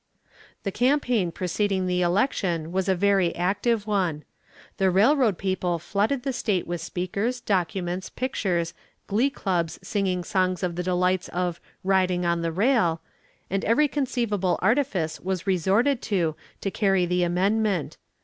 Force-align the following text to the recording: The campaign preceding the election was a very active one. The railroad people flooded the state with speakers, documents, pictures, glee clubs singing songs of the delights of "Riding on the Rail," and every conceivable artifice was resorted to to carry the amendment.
The 0.63 0.71
campaign 0.71 1.31
preceding 1.31 1.85
the 1.85 2.01
election 2.01 2.71
was 2.71 2.89
a 2.89 2.95
very 2.95 3.35
active 3.35 3.85
one. 3.85 4.23
The 4.77 4.89
railroad 4.89 5.37
people 5.37 5.77
flooded 5.77 6.23
the 6.23 6.33
state 6.33 6.65
with 6.65 6.81
speakers, 6.81 7.39
documents, 7.39 8.09
pictures, 8.09 8.73
glee 9.05 9.29
clubs 9.29 9.77
singing 9.83 10.23
songs 10.23 10.63
of 10.63 10.75
the 10.75 10.81
delights 10.81 11.27
of 11.27 11.61
"Riding 11.83 12.25
on 12.25 12.41
the 12.41 12.51
Rail," 12.51 13.01
and 13.47 13.63
every 13.63 13.87
conceivable 13.87 14.57
artifice 14.59 15.19
was 15.19 15.45
resorted 15.45 16.01
to 16.01 16.35
to 16.61 16.71
carry 16.71 17.05
the 17.05 17.21
amendment. 17.21 17.97